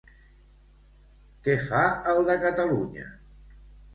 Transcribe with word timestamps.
Què 1.47 1.57
fa 1.67 1.83
el 2.13 2.23
de 2.31 2.39
Catalunya? 2.47 3.05